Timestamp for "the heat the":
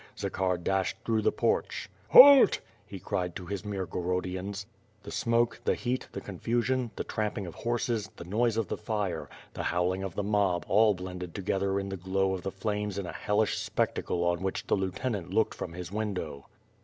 5.63-6.21